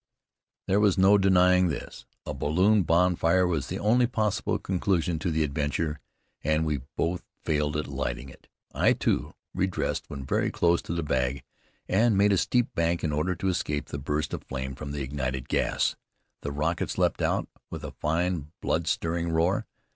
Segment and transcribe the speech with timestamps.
[0.65, 2.07] There was no denying this.
[2.25, 5.99] A balloon bonfire was the only possible conclusion to the adventure,
[6.43, 8.47] and we both failed at lighting it.
[8.73, 11.43] I, too, redressed when very close to the bag,
[11.87, 15.03] and made a steep bank in order to escape the burst of flame from the
[15.03, 15.95] ignited gas.
[16.41, 19.67] The rockets leaped out, with a fine, blood stirring roar.